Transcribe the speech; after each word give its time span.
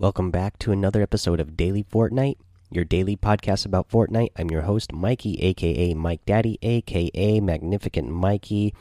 Welcome 0.00 0.30
back 0.30 0.60
to 0.60 0.70
another 0.70 1.02
episode 1.02 1.40
of 1.40 1.56
Daily 1.56 1.82
Fortnite, 1.82 2.36
your 2.70 2.84
daily 2.84 3.16
podcast 3.16 3.66
about 3.66 3.88
Fortnite. 3.88 4.30
I'm 4.36 4.48
your 4.48 4.62
host, 4.62 4.92
Mikey, 4.92 5.42
aka 5.42 5.92
Mike 5.92 6.24
Daddy, 6.24 6.56
aka 6.62 7.40
Magnificent 7.40 8.08
Mikey. 8.08 8.74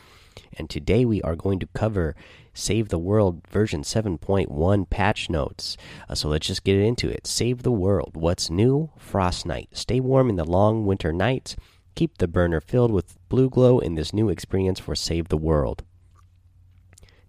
And 0.54 0.70
today 0.70 1.06
we 1.06 1.24
are 1.24 1.36
going 1.36 1.58
to 1.58 1.70
cover 1.74 2.16
Save 2.54 2.90
the 2.90 3.00
World 3.00 3.42
version 3.50 3.82
7.1 3.82 4.90
patch 4.92 5.28
notes. 5.28 5.76
Uh, 6.08 6.14
so 6.14 6.30
let's 6.30 6.46
just 6.46 6.64
get 6.64 6.78
into 6.78 7.10
it. 7.10 7.26
Save 7.26 7.64
the 7.64 7.72
World. 7.72 8.12
What's 8.14 8.52
new? 8.52 8.92
Frostnite. 9.00 9.70
Stay 9.76 10.00
warm 10.00 10.30
in 10.30 10.36
the 10.36 10.46
long 10.46 10.86
winter 10.86 11.12
nights. 11.12 11.56
Keep 11.96 12.20
the 12.20 12.28
burner 12.28 12.62
filled 12.62 12.92
with 12.92 13.18
BluGlo 13.28 13.82
in 13.82 13.96
this 13.96 14.14
new 14.14 14.30
experience 14.30 14.80
for 14.80 14.94
Save 14.94 15.30
the 15.30 15.38
World 15.38 15.84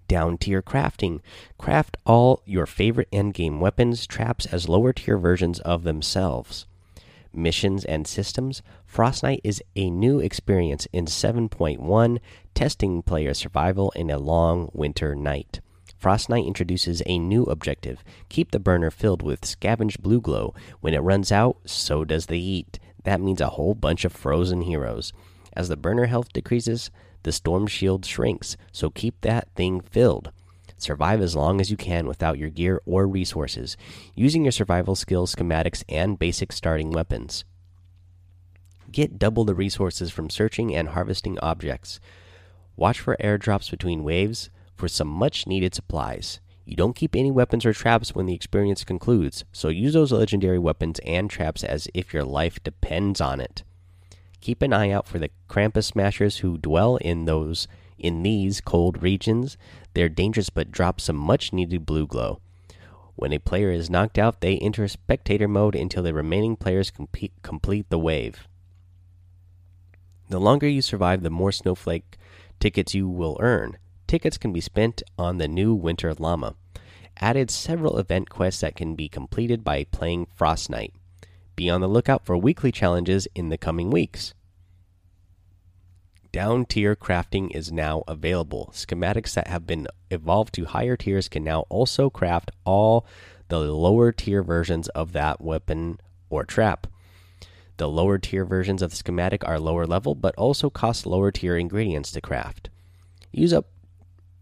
down 0.09 0.39
tier 0.39 0.63
crafting. 0.63 1.21
Craft 1.59 1.97
all 2.05 2.43
your 2.45 2.67
favorite 2.67 3.11
endgame 3.13 3.61
weapons, 3.61 4.07
traps 4.07 4.47
as 4.47 4.69
lower 4.69 4.93
tier 4.93 5.19
versions 5.19 5.61
of 5.61 5.85
themselves. 5.85 6.67
Missions 7.33 7.85
and 7.85 8.07
systems. 8.07 8.63
Frostnite 8.93 9.43
is 9.45 9.63
a 9.77 9.91
new 9.91 10.19
experience 10.19 10.89
in 10.93 11.05
7.1, 11.05 12.19
testing 12.55 13.03
player 13.03 13.35
survival 13.35 13.93
in 13.95 14.11
a 14.11 14.19
long 14.19 14.71
winter 14.73 15.15
night. 15.15 15.61
Frostnite 16.01 16.47
introduces 16.47 17.03
a 17.07 17.19
new 17.19 17.43
objective 17.45 18.05
keep 18.29 18.51
the 18.53 18.61
burner 18.61 18.91
filled 18.91 19.23
with 19.23 19.45
scavenged 19.45 20.03
BluGlo. 20.03 20.55
When 20.81 20.95
it 20.95 21.01
runs 21.01 21.33
out, 21.33 21.59
so 21.67 22.05
does 22.05 22.27
the 22.27 22.41
heat. 22.41 22.79
That 23.05 23.21
means 23.21 23.41
a 23.41 23.51
whole 23.51 23.75
bunch 23.75 24.05
of 24.05 24.13
frozen 24.13 24.63
heroes. 24.63 25.13
As 25.53 25.69
the 25.69 25.77
burner 25.77 26.07
health 26.07 26.33
decreases, 26.33 26.91
the 27.29 27.33
storm 27.33 27.67
shield 27.67 28.07
shrinks, 28.07 28.57
so 28.73 28.89
keep 28.89 29.21
that 29.21 29.51
thing 29.55 29.83
filled. 29.83 30.33
Survive 30.79 31.21
as 31.21 31.37
long 31.37 31.61
as 31.61 31.71
you 31.71 31.77
can 31.77 32.07
without 32.07 32.39
your 32.39 32.49
gear 32.49 32.81
or 32.87 33.07
resources, 33.07 33.77
using 34.15 34.47
your 34.47 34.53
survival 34.53 34.95
skills, 34.95 35.35
schematics, 35.35 35.85
and 35.91 36.19
basic 36.19 36.53
starting 36.53 36.91
weapons. 36.91 37.45
Get 38.91 39.19
double 39.19 39.45
the 39.45 39.55
resources 39.55 40.11
from 40.11 40.31
searching 40.31 40.75
and 40.75 40.89
harvesting 40.89 41.39
objects. 41.41 42.01
Watch 42.77 42.99
for 42.99 43.15
airdrops 43.21 43.71
between 43.71 44.05
waves 44.05 44.49
for 44.75 44.89
some 44.89 45.09
much 45.09 45.47
needed 45.47 45.75
supplies. 45.75 46.41
You 46.65 46.77
don't 46.77 46.97
keep 46.97 47.15
any 47.15 47.31
weapons 47.31 47.67
or 47.67 47.75
traps 47.75 48.15
when 48.15 48.25
the 48.25 48.35
experience 48.35 48.85
concludes, 48.85 49.45
so 49.53 49.69
use 49.69 49.93
those 49.93 50.13
legendary 50.13 50.59
weapons 50.59 50.99
and 51.05 51.29
traps 51.29 51.63
as 51.63 51.89
if 51.93 52.15
your 52.15 52.25
life 52.25 52.63
depends 52.65 53.21
on 53.21 53.39
it. 53.39 53.65
Keep 54.41 54.63
an 54.63 54.73
eye 54.73 54.91
out 54.91 55.07
for 55.07 55.19
the 55.19 55.31
Krampus 55.49 55.85
Smashers 55.85 56.39
who 56.39 56.59
dwell 56.59 56.97
in 56.97 57.25
those 57.25 57.67
in 57.99 58.23
these 58.23 58.61
cold 58.61 59.03
regions. 59.03 59.57
They're 59.95 60.09
dangerous 60.09 60.51
but 60.51 60.71
drop 60.71 61.01
some 61.01 61.17
much 61.17 61.53
needed 61.53 61.87
BluGlo. 61.87 62.39
When 63.17 63.33
a 63.33 63.41
player 63.41 63.73
is 63.73 63.91
knocked 63.91 64.17
out, 64.17 64.41
they 64.41 64.59
enter 64.59 64.87
spectator 64.87 65.49
mode 65.49 65.75
until 65.75 66.05
the 66.05 66.15
remaining 66.15 66.55
players 66.55 66.93
complete, 66.93 67.33
complete 67.43 67.91
the 67.91 67.99
wave. 67.99 68.47
The 70.29 70.39
longer 70.39 70.69
you 70.69 70.83
survive, 70.83 71.23
the 71.23 71.31
more 71.31 71.51
snowflake 71.51 72.17
tickets 72.61 72.95
you 72.95 73.09
will 73.09 73.37
earn. 73.41 73.79
Tickets 74.07 74.39
can 74.39 74.53
be 74.53 74.61
spent 74.61 75.03
on 75.19 75.39
the 75.39 75.49
new 75.49 75.75
Winter 75.75 76.15
Llama. 76.15 76.55
Added 77.21 77.51
several 77.51 77.99
event 77.99 78.31
quests 78.31 78.61
that 78.61 78.77
can 78.77 78.95
be 78.95 79.09
completed 79.09 79.65
by 79.65 79.85
playing 79.85 80.27
Frostnite. 80.39 80.93
Be 81.59 81.69
on 81.69 81.81
the 81.81 81.89
lookout 81.89 82.25
for 82.25 82.37
weekly 82.37 82.71
challenges 82.71 83.27
in 83.35 83.49
the 83.49 83.59
coming 83.59 83.91
weeks. 83.91 84.33
Down 86.31 86.65
tier 86.65 86.95
crafting 86.95 87.51
is 87.53 87.73
now 87.73 88.05
available. 88.07 88.71
Schematics 88.73 89.35
that 89.35 89.49
have 89.49 89.67
been 89.67 89.89
evolved 90.09 90.55
to 90.55 90.67
higher 90.67 90.97
tiers 90.97 91.29
can 91.29 91.43
now 91.43 91.63
also 91.63 92.11
craft 92.11 92.53
all 92.65 93.05
the 93.49 93.59
lower 93.59 94.13
tier 94.13 94.45
versions 94.45 94.87
of 94.91 95.13
that 95.15 95.41
weapon 95.41 95.99
or 96.31 96.45
trap. 96.45 96.87
The 97.79 97.89
lower 97.89 98.19
tier 98.19 98.45
versions 98.45 98.81
of 98.81 98.91
the 98.91 98.97
schematic 98.97 99.45
are 99.45 99.59
lower 99.59 99.85
level 99.85 100.15
but 100.15 100.37
also 100.37 100.71
cost 100.71 101.07
lower 101.07 101.33
tier 101.33 101.57
ingredients 101.57 102.13
to 102.13 102.21
craft. 102.21 102.71
Use 103.33 103.53
up 103.53 103.67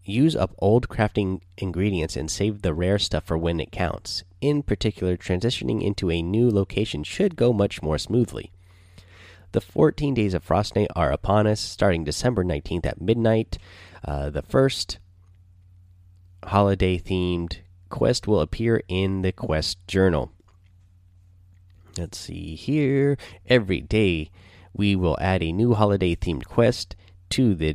use 0.07 0.35
up 0.35 0.55
old 0.59 0.87
crafting 0.87 1.41
ingredients 1.57 2.15
and 2.15 2.31
save 2.31 2.61
the 2.61 2.73
rare 2.73 2.99
stuff 2.99 3.25
for 3.25 3.37
when 3.37 3.59
it 3.59 3.71
counts. 3.71 4.23
In 4.41 4.63
particular, 4.63 5.17
transitioning 5.17 5.81
into 5.83 6.11
a 6.11 6.21
new 6.21 6.49
location 6.49 7.03
should 7.03 7.35
go 7.35 7.51
much 7.51 7.81
more 7.81 7.97
smoothly. 7.97 8.51
The 9.51 9.61
14 9.61 10.13
days 10.13 10.33
of 10.33 10.45
Frostnite 10.45 10.87
are 10.95 11.11
upon 11.11 11.47
us, 11.47 11.59
starting 11.59 12.03
December 12.03 12.43
19th 12.43 12.85
at 12.85 13.01
midnight. 13.01 13.57
Uh, 14.03 14.29
the 14.29 14.41
first 14.41 14.99
holiday 16.43 16.97
themed 16.99 17.59
quest 17.89 18.27
will 18.27 18.41
appear 18.41 18.81
in 18.87 19.21
the 19.21 19.31
quest 19.31 19.77
journal. 19.87 20.31
Let's 21.97 22.17
see 22.17 22.55
here. 22.55 23.17
Every 23.47 23.81
day, 23.81 24.29
we 24.73 24.95
will 24.95 25.17
add 25.19 25.41
a 25.41 25.51
new 25.51 25.73
holiday 25.73 26.15
themed 26.15 26.45
quest 26.45 26.95
to 27.29 27.55
the 27.55 27.73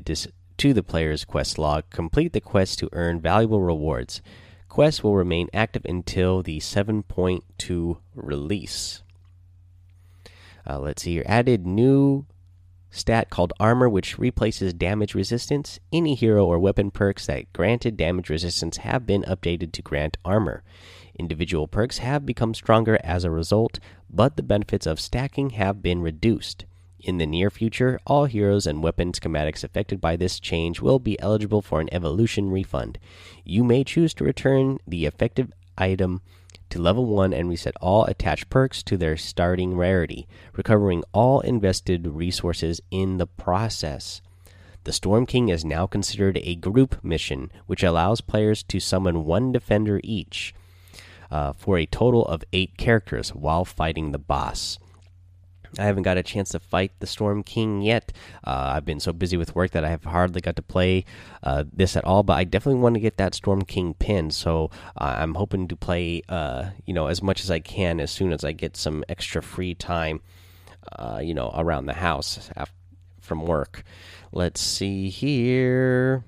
to 0.62 0.73
the 0.73 0.81
player's 0.84 1.25
quest 1.25 1.59
log. 1.59 1.83
Complete 1.91 2.33
the 2.33 2.41
quest 2.41 2.78
to 2.78 2.89
earn 2.93 3.21
valuable 3.21 3.61
rewards. 3.61 4.23
Quests 4.69 5.03
will 5.03 5.17
remain 5.17 5.49
active 5.53 5.84
until 5.84 6.41
the 6.41 6.61
7.2 6.61 7.99
release. 8.15 9.03
Uh, 10.65 10.78
let's 10.78 11.03
see 11.03 11.15
here. 11.15 11.25
Added 11.27 11.67
new 11.67 12.27
stat 12.93 13.28
called 13.28 13.53
Armor, 13.59 13.89
which 13.89 14.21
replaces 14.21 14.73
damage 14.73 15.17
resistance. 15.17 15.81
Any 15.93 16.15
hero 16.15 16.47
or 16.47 16.61
weapon 16.61 16.93
perks 16.93 17.27
that 17.27 17.53
granted 17.53 17.97
damage 17.97 18.31
resistance 18.31 18.77
have 18.77 19.05
been 19.05 19.23
updated 19.23 19.73
to 19.73 19.83
grant 19.83 20.17
armor. 20.25 20.62
Individual 21.19 21.67
perks 21.67 21.99
have 21.99 22.25
become 22.25 22.55
stronger 22.55 23.00
as 23.03 23.25
a 23.25 23.33
result, 23.33 23.81
but 24.09 24.37
the 24.37 24.44
benefits 24.44 24.87
of 24.87 25.00
stacking 25.00 25.50
have 25.50 25.83
been 25.83 26.03
reduced. 26.03 26.67
In 27.03 27.19
the 27.19 27.27
near 27.27 27.51
future, 27.51 27.99
all 28.07 28.27
heroes 28.27 28.65
and 28.65 28.81
weapon 28.81 29.11
schematics 29.11 29.65
affected 29.65 30.01
by 30.01 30.15
this 30.15 30.39
change 30.39 30.81
will 30.81 31.01
be 31.01 31.19
eligible 31.21 31.61
for 31.61 31.81
an 31.81 31.89
evolution 31.91 32.49
refund. 32.49 32.97
You 33.45 33.65
may 33.65 33.83
choose 33.83 34.15
to 34.15 34.25
return 34.25 34.79
the 34.87 35.07
effective 35.07 35.53
item 35.77 36.23
to 36.71 36.81
level 36.81 37.07
1 37.07 37.33
and 37.33 37.49
reset 37.49 37.75
all 37.81 38.05
attached 38.05 38.49
perks 38.49 38.85
to 38.85 38.97
their 38.97 39.17
starting 39.17 39.77
rarity, 39.77 40.29
recovering 40.57 41.03
all 41.12 41.41
invested 41.41 42.07
resources 42.07 42.81
in 42.93 43.19
the 43.19 43.27
process. 43.27 44.23
The 44.85 44.93
Storm 44.93 45.27
King 45.27 45.49
is 45.49 45.65
now 45.65 45.89
considered 45.89 46.39
a 46.43 46.55
group 46.55 47.03
mission, 47.05 47.51
which 47.67 47.83
allows 47.83 48.21
players 48.21 48.62
to 48.65 48.79
summon 48.79 49.25
one 49.25 49.51
defender 49.51 50.01
each 50.05 50.55
uh, 51.33 51.53
for 51.53 51.79
a 51.79 51.87
total 51.87 52.25
of 52.27 52.45
eight 52.53 52.77
characters 52.77 53.35
while 53.35 53.65
fighting 53.65 54.12
the 54.12 54.19
boss. 54.19 54.79
I 55.78 55.84
haven't 55.84 56.03
got 56.03 56.19
a 56.19 56.22
chance 56.22 56.50
to 56.50 56.60
fight 56.60 56.93
the 57.00 57.06
Storm 57.06 57.43
King 57.43 57.81
yet. 57.81 58.12
Uh, 58.44 58.72
I've 58.75 58.84
been 58.84 59.00
so 59.00 59.12
busy 59.12 59.37
with 59.37 59.55
work 59.55 59.71
that 59.71 59.84
I 59.84 59.88
have 59.88 60.05
hardly 60.05 60.41
got 60.41 60.56
to 60.56 60.62
play 60.62 61.05
uh, 61.43 61.65
this 61.72 61.97
at 61.97 62.05
all. 62.05 62.22
But 62.22 62.34
I 62.34 62.44
definitely 62.44 62.81
want 62.81 62.94
to 62.94 63.00
get 63.00 63.16
that 63.16 63.34
Storm 63.34 63.62
King 63.62 63.94
pin, 63.94 64.31
so 64.31 64.71
uh, 64.97 65.16
I'm 65.19 65.34
hoping 65.34 65.69
to 65.69 65.77
play, 65.77 66.22
uh, 66.28 66.71
you 66.84 66.93
know, 66.93 67.06
as 67.06 67.22
much 67.22 67.43
as 67.43 67.50
I 67.50 67.61
can 67.61 68.00
as 68.00 68.11
soon 68.11 68.32
as 68.32 68.44
I 68.44 68.53
get 68.53 68.77
some 68.77 69.03
extra 69.09 69.43
free 69.43 69.75
time, 69.75 70.21
uh, 70.99 71.21
you 71.22 71.32
know, 71.32 71.50
around 71.55 71.87
the 71.87 71.94
house 71.94 72.50
from 73.21 73.47
work. 73.47 73.84
Let's 74.31 74.61
see 74.61 75.09
here. 75.09 76.25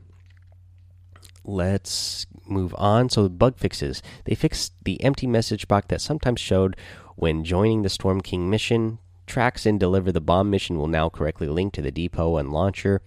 Let's 1.44 2.26
move 2.46 2.74
on. 2.78 3.10
So 3.10 3.28
bug 3.28 3.58
fixes. 3.58 4.02
They 4.24 4.34
fixed 4.34 4.72
the 4.84 5.02
empty 5.04 5.26
message 5.26 5.68
box 5.68 5.88
that 5.88 6.00
sometimes 6.00 6.40
showed 6.40 6.76
when 7.16 7.44
joining 7.44 7.82
the 7.82 7.90
Storm 7.90 8.22
King 8.22 8.48
mission 8.48 8.98
Tracks 9.26 9.66
and 9.66 9.80
deliver 9.80 10.12
the 10.12 10.20
bomb 10.20 10.50
mission 10.50 10.78
will 10.78 10.88
now 10.88 11.08
correctly 11.08 11.48
link 11.48 11.72
to 11.74 11.82
the 11.82 11.90
depot 11.90 12.36
and 12.36 12.52
launcher. 12.52 13.00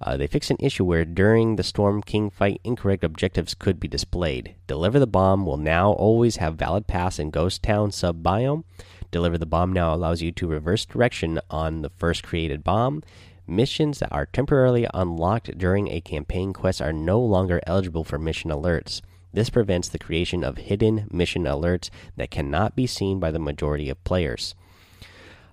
Uh, 0.00 0.16
they 0.16 0.26
fix 0.26 0.50
an 0.50 0.58
issue 0.60 0.84
where 0.84 1.04
during 1.04 1.56
the 1.56 1.62
Storm 1.62 2.02
King 2.02 2.28
fight, 2.28 2.60
incorrect 2.64 3.02
objectives 3.02 3.54
could 3.54 3.80
be 3.80 3.88
displayed. 3.88 4.54
Deliver 4.66 4.98
the 4.98 5.06
bomb 5.06 5.46
will 5.46 5.56
now 5.56 5.92
always 5.92 6.36
have 6.36 6.56
valid 6.56 6.86
pass 6.86 7.18
in 7.18 7.30
Ghost 7.30 7.62
Town 7.62 7.90
sub 7.90 8.22
biome. 8.22 8.64
Deliver 9.10 9.38
the 9.38 9.46
bomb 9.46 9.72
now 9.72 9.94
allows 9.94 10.20
you 10.20 10.32
to 10.32 10.46
reverse 10.46 10.84
direction 10.84 11.40
on 11.50 11.82
the 11.82 11.90
first 11.90 12.22
created 12.22 12.62
bomb. 12.62 13.02
Missions 13.46 14.00
that 14.00 14.12
are 14.12 14.26
temporarily 14.26 14.86
unlocked 14.92 15.56
during 15.56 15.88
a 15.88 16.00
campaign 16.00 16.52
quest 16.52 16.82
are 16.82 16.92
no 16.92 17.20
longer 17.20 17.60
eligible 17.66 18.04
for 18.04 18.18
mission 18.18 18.50
alerts. 18.50 19.00
This 19.32 19.50
prevents 19.50 19.88
the 19.88 19.98
creation 19.98 20.42
of 20.42 20.58
hidden 20.58 21.06
mission 21.10 21.44
alerts 21.44 21.88
that 22.16 22.30
cannot 22.30 22.74
be 22.74 22.86
seen 22.86 23.20
by 23.20 23.30
the 23.30 23.38
majority 23.38 23.88
of 23.88 24.02
players. 24.02 24.54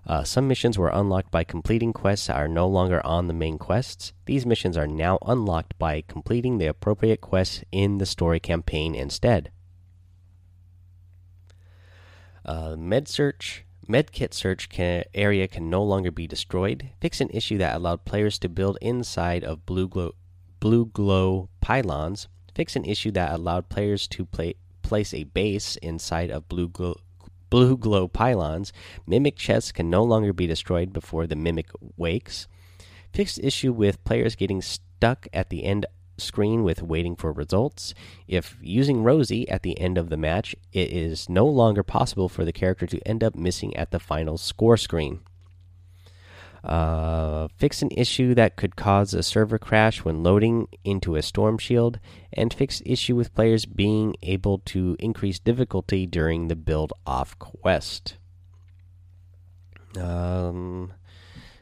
Uh, 0.06 0.24
some 0.24 0.48
missions 0.48 0.78
were 0.78 0.90
unlocked 0.90 1.32
by 1.32 1.44
completing 1.44 1.94
quests 1.94 2.28
that 2.28 2.36
are 2.36 2.48
no 2.48 2.68
longer 2.68 3.06
on 3.06 3.28
the 3.28 3.34
main 3.34 3.58
quests. 3.58 4.12
These 4.26 4.46
missions 4.46 4.76
are 4.76 4.88
now 4.88 5.18
unlocked 5.26 5.78
by 5.80 6.04
completing 6.08 6.58
the 6.58 6.68
appropriate 6.68 7.22
quests 7.22 7.64
in 7.72 8.00
the 8.00 8.06
story 8.06 8.40
campaign 8.40 8.96
instead. 8.96 9.52
Uh, 12.46 12.76
med 12.78 13.08
search, 13.08 13.64
medkit 13.88 14.34
search 14.34 14.68
can, 14.68 15.06
area 15.14 15.48
can 15.48 15.70
no 15.70 15.82
longer 15.82 16.12
be 16.12 16.28
destroyed. 16.28 16.90
Fix 17.00 17.22
an 17.22 17.30
issue 17.30 17.58
that 17.58 17.76
allowed 17.76 18.04
players 18.04 18.38
to 18.40 18.50
build 18.50 18.78
inside 18.82 19.46
of 19.46 19.66
BluGlo, 19.66 20.12
blue 20.60 20.86
glow 20.88 21.48
pylons. 21.62 22.28
Fix 22.54 22.76
an 22.76 22.84
issue 22.84 23.12
that 23.12 23.32
allowed 23.32 23.70
players 23.70 24.08
to 24.10 24.26
play 24.26 24.56
place 24.82 25.14
a 25.14 25.24
base 25.24 25.78
inside 25.78 26.30
of 26.30 26.48
BluGlo, 26.50 26.98
BluGlo 27.54 28.12
pylons. 28.12 28.74
Mimic 29.06 29.36
chests 29.36 29.72
can 29.72 29.88
no 29.88 30.04
longer 30.04 30.34
be 30.34 30.48
destroyed 30.48 30.92
before 30.92 31.28
the 31.28 31.36
mimic 31.36 31.70
wakes. 31.98 32.48
Fixed 33.14 33.40
issue 33.44 33.72
with 33.72 34.04
players 34.04 34.36
getting 34.36 34.60
stuck 34.60 35.28
at 35.32 35.50
the 35.52 35.64
end 35.64 35.86
screen 36.18 36.64
with 36.64 36.82
waiting 36.82 37.16
for 37.16 37.32
results. 37.32 37.94
If 38.28 38.58
using 38.60 39.04
Rosie 39.04 39.48
at 39.50 39.62
the 39.62 39.80
end 39.80 40.00
of 40.00 40.10
the 40.10 40.18
match, 40.18 40.56
it 40.72 40.92
is 40.92 41.30
no 41.30 41.46
longer 41.46 41.84
possible 41.84 42.28
for 42.28 42.44
the 42.44 42.52
character 42.52 42.88
to 42.88 43.08
end 43.08 43.24
up 43.24 43.36
missing 43.36 43.76
at 43.78 43.92
the 43.92 44.00
final 44.00 44.40
score 44.40 44.78
screen. 44.78 45.22
Uh, 46.64 47.50
fix 47.58 47.82
an 47.82 47.90
issue 47.92 48.34
that 48.34 48.56
could 48.56 48.76
cause 48.76 49.14
a 49.14 49.22
server 49.22 49.58
crash 49.58 50.06
when 50.06 50.24
loading 50.24 50.68
into 50.86 51.16
a 51.16 51.22
storm 51.22 51.58
shield, 51.58 52.00
and 52.32 52.54
fix 52.54 52.82
issue 52.86 53.16
with 53.16 53.36
players 53.36 53.66
being 53.66 54.16
able 54.22 54.60
to 54.60 54.96
increase 55.00 55.40
difficulty 55.40 56.06
during 56.06 56.48
the 56.48 56.56
build 56.56 56.94
off 57.06 57.38
quest. 57.38 58.16
Um, 60.00 60.94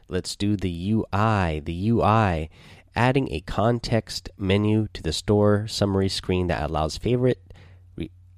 let's 0.08 0.36
do 0.36 0.56
the 0.56 0.92
UI. 0.92 1.60
The 1.60 1.90
UI 1.90 2.48
adding 2.94 3.28
a 3.32 3.40
context 3.40 4.30
menu 4.36 4.86
to 4.92 5.02
the 5.02 5.12
store 5.12 5.66
summary 5.66 6.08
screen 6.08 6.46
that 6.46 6.68
allows 6.68 6.96
favorite 6.98 7.51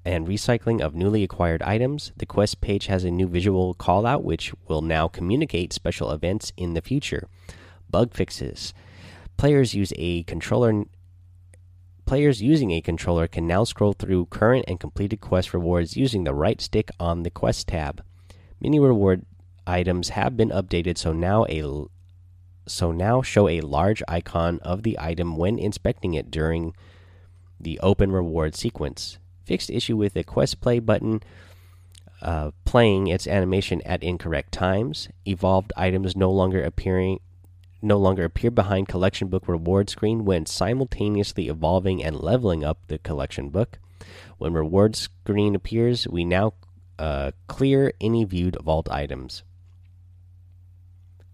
and 0.05 0.27
recycling 0.27 0.81
of 0.81 0.95
newly 0.95 1.23
acquired 1.23 1.63
items. 1.63 2.13
The 2.17 2.27
quest 2.27 2.61
page 2.61 2.87
has 2.87 3.05
a 3.05 3.11
new 3.11 3.27
visual 3.27 3.75
callout 3.75 4.23
which 4.23 4.53
will 4.69 4.83
now 4.83 5.09
communicate 5.09 5.73
special 5.73 6.11
events 6.11 6.53
in 6.57 6.75
the 6.75 6.83
future. 6.83 7.29
Bug 7.89 8.13
fixes. 8.13 8.75
Players 9.37 9.75
use 9.75 9.93
a 9.97 10.23
controller 10.25 10.85
Players 12.07 12.43
using 12.43 12.71
a 12.71 12.83
controller 12.83 13.27
can 13.27 13.47
now 13.47 13.65
scroll 13.65 13.95
through 13.95 14.27
current 14.27 14.67
and 14.69 14.79
completed 14.79 15.23
quest 15.23 15.55
rewards 15.55 15.97
using 15.97 16.25
the 16.25 16.35
right 16.35 16.61
stick 16.61 16.91
on 17.01 17.23
the 17.23 17.31
quest 17.31 17.69
tab. 17.69 18.05
Many 18.61 18.79
reward 18.79 19.25
items 19.67 20.11
have 20.11 20.37
been 20.37 20.51
updated 20.51 20.99
so 20.99 21.15
now 21.15 21.47
a 21.47 21.63
so 22.67 22.93
now 22.93 23.23
show 23.23 23.49
a 23.49 23.63
large 23.63 24.03
icon 24.07 24.59
of 24.61 24.83
the 24.83 24.99
item 25.01 25.37
when 25.39 25.59
inspecting 25.59 26.13
it 26.13 26.31
during 26.31 26.75
the 27.59 27.81
open 27.81 28.13
reward 28.13 28.55
sequence. 28.55 29.19
Fixed 29.45 29.71
issue 29.71 29.97
with 29.97 30.15
the 30.15 30.25
quest 30.25 30.61
play 30.61 30.79
button 30.79 31.23
uh, 32.23 32.53
playing 32.65 33.07
its 33.09 33.27
animation 33.27 33.83
at 33.83 34.03
incorrect 34.03 34.53
times. 34.53 35.09
Evolved 35.27 35.73
items 35.77 36.17
no 36.17 36.31
longer 36.31 36.63
appearing 36.63 37.21
no 37.83 37.99
longer 37.99 38.25
appear 38.25 38.51
behind 38.51 38.89
collection 38.89 39.29
book 39.29 39.47
reward 39.47 39.91
screen 39.91 40.25
when 40.25 40.47
simultaneously 40.47 41.49
evolving 41.49 42.03
and 42.03 42.19
leveling 42.19 42.65
up 42.65 42.79
the 42.89 42.97
collection 42.97 43.51
book. 43.51 43.79
When 44.39 44.55
reward 44.55 44.97
screen 44.97 45.55
appears, 45.55 46.09
we 46.09 46.25
now 46.25 46.55
uh, 46.99 47.33
clear 47.47 47.93
any 48.01 48.25
viewed 48.25 48.57
vault 48.63 48.89
items. 48.91 49.43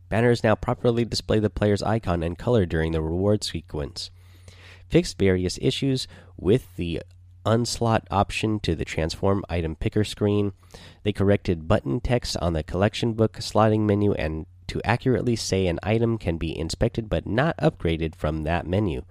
Banners 0.08 0.42
now 0.42 0.56
properly 0.56 1.04
display 1.04 1.38
the 1.38 1.48
player's 1.48 1.84
icon 1.84 2.24
and 2.24 2.36
color 2.36 2.66
during 2.66 2.90
the 2.90 3.00
reward 3.00 3.44
sequence. 3.44 4.10
Fixed 4.88 5.18
various 5.18 5.56
issues 5.62 6.08
with 6.36 6.74
the 6.74 7.00
unslot 7.44 8.02
option 8.10 8.60
to 8.60 8.75
the 8.75 8.84
transform 8.84 9.44
item 9.48 9.76
picker 9.76 10.04
screen. 10.04 10.52
They 11.02 11.12
corrected 11.12 11.69
button 11.69 12.00
text 12.00 12.37
on 12.40 12.52
the 12.52 12.62
collection 12.62 13.14
book 13.14 13.34
slotting 13.34 13.81
menu 13.81 14.12
and 14.14 14.46
to 14.69 14.81
accurately 14.84 15.37
say 15.37 15.66
an 15.66 15.81
item 15.82 16.16
can 16.19 16.37
be 16.37 16.56
inspected 16.56 17.08
but 17.08 17.26
not 17.26 17.56
upgraded 17.58 18.14
from 18.14 18.42
that 18.42 18.66
menu. 18.66 19.02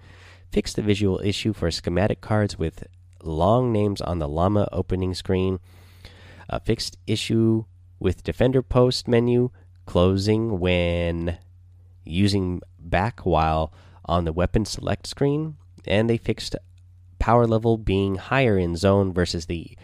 Fixed 0.51 0.75
the 0.75 0.81
visual 0.81 1.19
issue 1.23 1.53
for 1.53 1.69
schematic 1.69 2.21
cards 2.21 2.57
with 2.57 2.87
long 3.23 3.71
names 3.71 4.01
on 4.01 4.19
the 4.19 4.27
llama 4.27 4.67
opening 4.71 5.13
screen. 5.13 5.59
A 6.49 6.59
fixed 6.59 6.97
issue 7.05 7.65
with 7.99 8.23
defender 8.23 8.61
post 8.61 9.07
menu 9.07 9.51
closing 9.85 10.59
when 10.59 11.37
using 12.05 12.61
back 12.79 13.25
while 13.25 13.73
on 14.05 14.25
the 14.25 14.33
weapon 14.33 14.65
select 14.65 15.05
screen, 15.05 15.57
and 15.85 16.09
they 16.09 16.17
fixed 16.17 16.55
power 17.19 17.45
level 17.45 17.77
being 17.77 18.15
higher 18.15 18.57
in 18.57 18.75
zone 18.75 19.13
versus 19.13 19.45
the 19.45 19.77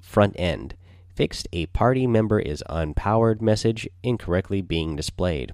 front 0.00 0.34
end. 0.38 0.74
Fixed 1.14 1.48
a 1.52 1.66
party 1.66 2.06
member 2.06 2.40
is 2.40 2.64
unpowered 2.70 3.42
message 3.42 3.88
incorrectly 4.02 4.62
being 4.62 4.96
displayed. 4.96 5.52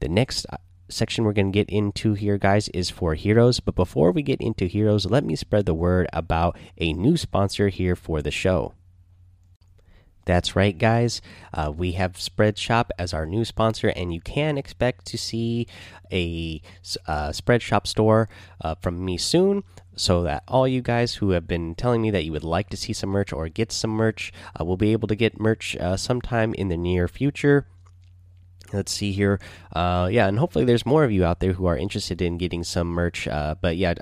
The 0.00 0.08
next 0.08 0.46
uh, 0.50 0.58
section 0.88 1.24
we're 1.24 1.32
going 1.32 1.52
to 1.52 1.58
get 1.58 1.70
into 1.70 2.14
here, 2.14 2.38
guys, 2.38 2.68
is 2.70 2.90
for 2.90 3.14
heroes. 3.14 3.60
But 3.60 3.74
before 3.74 4.12
we 4.12 4.22
get 4.22 4.40
into 4.40 4.66
heroes, 4.66 5.06
let 5.06 5.24
me 5.24 5.36
spread 5.36 5.66
the 5.66 5.74
word 5.74 6.08
about 6.12 6.58
a 6.76 6.92
new 6.92 7.16
sponsor 7.16 7.68
here 7.68 7.96
for 7.96 8.20
the 8.22 8.30
show. 8.30 8.74
That's 10.28 10.54
right, 10.54 10.76
guys. 10.76 11.22
Uh, 11.54 11.72
we 11.74 11.92
have 11.92 12.12
Spreadshop 12.12 12.90
as 12.98 13.14
our 13.14 13.24
new 13.24 13.46
sponsor, 13.46 13.88
and 13.88 14.12
you 14.12 14.20
can 14.20 14.58
expect 14.58 15.06
to 15.06 15.16
see 15.16 15.66
a 16.12 16.60
uh, 17.06 17.30
Spreadshop 17.30 17.86
store 17.86 18.28
uh, 18.60 18.74
from 18.74 19.02
me 19.02 19.16
soon. 19.16 19.64
So 19.98 20.22
that 20.22 20.44
all 20.46 20.68
you 20.68 20.80
guys 20.80 21.16
who 21.16 21.30
have 21.30 21.46
been 21.46 21.74
telling 21.74 22.00
me 22.00 22.10
that 22.12 22.24
you 22.24 22.32
would 22.32 22.44
like 22.44 22.70
to 22.70 22.76
see 22.76 22.92
some 22.92 23.10
merch 23.10 23.32
or 23.32 23.48
get 23.48 23.72
some 23.72 23.90
merch 23.90 24.32
uh, 24.58 24.64
will 24.64 24.76
be 24.76 24.92
able 24.92 25.08
to 25.08 25.16
get 25.16 25.40
merch 25.40 25.76
uh, 25.76 25.96
sometime 25.96 26.54
in 26.54 26.68
the 26.68 26.76
near 26.76 27.08
future. 27.08 27.66
Let's 28.72 28.92
see 28.92 29.12
here. 29.12 29.40
Uh, 29.74 30.08
yeah, 30.12 30.28
and 30.28 30.38
hopefully 30.38 30.64
there's 30.64 30.86
more 30.86 31.02
of 31.02 31.10
you 31.10 31.24
out 31.24 31.40
there 31.40 31.54
who 31.54 31.66
are 31.66 31.76
interested 31.76 32.22
in 32.22 32.38
getting 32.38 32.62
some 32.62 32.88
merch. 32.88 33.26
but 33.26 33.76
yeah, 33.76 33.94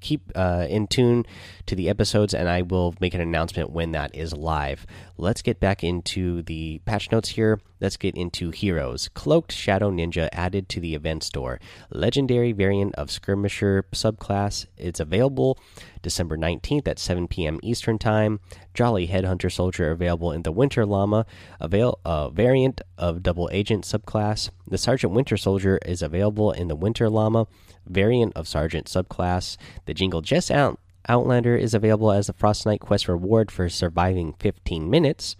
keep 0.00 0.32
uh, 0.34 0.66
in 0.68 0.86
tune 0.86 1.26
to 1.66 1.74
the 1.74 1.88
episodes, 1.88 2.34
and 2.34 2.48
I 2.48 2.62
will 2.62 2.94
make 3.00 3.14
an 3.14 3.20
announcement 3.20 3.70
when 3.70 3.92
that 3.92 4.14
is 4.14 4.32
live. 4.32 4.86
Let's 5.16 5.42
get 5.42 5.60
back 5.60 5.82
into 5.82 6.42
the 6.42 6.80
patch 6.84 7.10
notes 7.10 7.30
here. 7.30 7.60
Let's 7.80 7.96
get 7.96 8.16
into 8.16 8.50
heroes. 8.50 9.08
Cloaked 9.14 9.52
Shadow 9.52 9.90
Ninja 9.90 10.28
added 10.32 10.68
to 10.70 10.80
the 10.80 10.94
event 10.94 11.22
store. 11.22 11.60
Legendary 11.90 12.52
variant 12.52 12.94
of 12.96 13.10
Skirmisher 13.10 13.84
subclass. 13.92 14.66
It's 14.76 15.00
available 15.00 15.58
December 16.02 16.36
19th 16.36 16.88
at 16.88 16.98
7 16.98 17.28
p.m. 17.28 17.60
Eastern 17.62 17.98
Time. 17.98 18.40
Jolly 18.74 19.08
Headhunter 19.08 19.52
Soldier 19.52 19.90
available 19.90 20.32
in 20.32 20.42
the 20.42 20.52
Winter 20.52 20.84
Llama. 20.84 21.26
Avail 21.60 21.98
uh, 22.04 22.30
variant 22.30 22.80
of 22.96 23.22
Double 23.22 23.48
Agent 23.52 23.84
subclass. 23.84 24.50
The 24.66 24.78
Sergeant 24.78 25.12
Winter 25.12 25.36
Soldier 25.36 25.78
is 25.84 26.02
available 26.02 26.52
in 26.52 26.68
the 26.68 26.76
Winter 26.76 27.08
Llama 27.08 27.46
variant 27.88 28.36
of 28.36 28.48
Sergeant 28.48 28.86
subclass. 28.86 29.56
The 29.86 29.94
Jingle 29.94 30.20
Jess 30.20 30.50
Out 30.50 30.78
Outlander 31.08 31.56
is 31.56 31.72
available 31.72 32.12
as 32.12 32.28
a 32.28 32.34
Frostnite 32.34 32.80
quest 32.80 33.08
reward 33.08 33.50
for 33.50 33.68
surviving 33.68 34.34
15 34.34 34.90
minutes. 34.90 35.36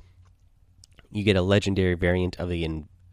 You 1.10 1.22
get 1.22 1.36
a 1.36 1.42
legendary 1.42 1.94
variant 1.94 2.38
of 2.38 2.48
the 2.48 2.64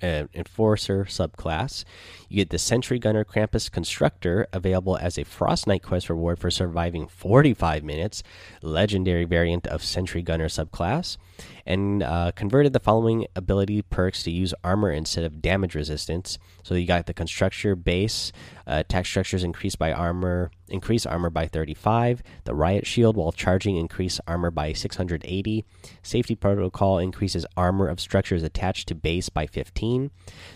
uh, 0.01 0.25
Enforcer 0.33 1.05
subclass. 1.05 1.83
You 2.29 2.37
get 2.37 2.49
the 2.51 2.57
Sentry 2.57 2.97
Gunner 2.97 3.25
Krampus 3.25 3.69
Constructor 3.69 4.47
available 4.53 4.97
as 4.97 5.17
a 5.17 5.25
Frostnite 5.25 5.81
quest 5.81 6.09
reward 6.09 6.39
for 6.39 6.49
surviving 6.49 7.07
45 7.07 7.83
minutes. 7.83 8.23
Legendary 8.61 9.25
variant 9.25 9.67
of 9.67 9.83
Sentry 9.83 10.21
Gunner 10.21 10.47
subclass. 10.47 11.17
And 11.65 12.03
uh, 12.03 12.31
converted 12.35 12.73
the 12.73 12.79
following 12.79 13.25
ability 13.35 13.81
perks 13.81 14.21
to 14.23 14.31
use 14.31 14.53
armor 14.63 14.91
instead 14.91 15.23
of 15.23 15.41
damage 15.41 15.73
resistance. 15.73 16.37
So 16.63 16.75
you 16.75 16.85
got 16.85 17.07
the 17.07 17.13
Constructor 17.13 17.75
base. 17.75 18.31
Uh, 18.67 18.83
attack 18.85 19.05
structures 19.05 19.43
increased 19.43 19.79
by 19.79 19.91
armor, 19.91 20.51
increase 20.67 21.05
armor 21.05 21.29
by 21.29 21.47
35. 21.47 22.23
The 22.43 22.55
Riot 22.55 22.87
Shield 22.87 23.15
while 23.15 23.31
charging 23.31 23.77
increase 23.77 24.19
armor 24.27 24.51
by 24.51 24.73
680. 24.73 25.65
Safety 26.01 26.35
Protocol 26.35 26.99
increases 26.99 27.45
armor 27.55 27.87
of 27.87 27.99
structures 27.99 28.43
attached 28.43 28.87
to 28.87 28.95
base 28.95 29.29
by 29.29 29.45
15. 29.47 30.11